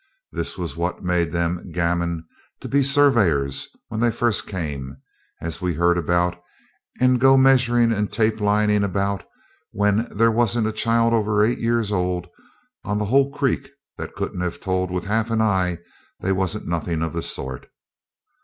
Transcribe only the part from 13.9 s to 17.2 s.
that couldn't have told with half an eye they wasn't nothing of